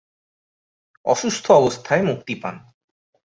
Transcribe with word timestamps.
অসুস্থ 1.05 1.45
অবস্থায় 1.51 2.03
মুক্তি 2.03 2.33
পান। 2.35 2.55